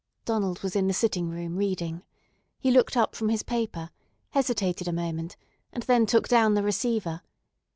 [0.25, 2.01] Donald was in the sitting room reading.
[2.57, 3.91] He looked up from his paper,
[4.31, 5.37] hesitated a moment,
[5.71, 7.21] and then took down the receiver.